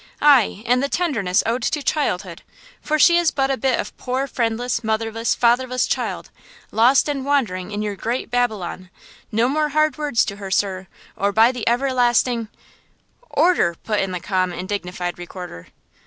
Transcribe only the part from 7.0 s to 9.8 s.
and wandering in your great Babylon! No more